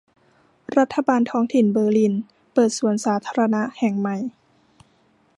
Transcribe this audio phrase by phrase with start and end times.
[0.77, 2.13] รัฐบาลท้องถิ่นเบอร์ลิน
[2.53, 4.17] เปิดสวนสาธารณะแห่งใหม่